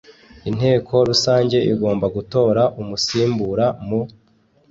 inteko 0.49 0.93
rusange 1.09 1.57
igomba 1.71 2.05
gutora 2.15 2.63
umusimbura 2.81 3.65
mu 3.87 4.01